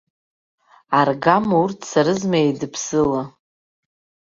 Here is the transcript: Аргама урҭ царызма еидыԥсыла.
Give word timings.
Аргама 0.99 1.55
урҭ 1.63 1.79
царызма 1.89 2.39
еидыԥсыла. 2.43 3.21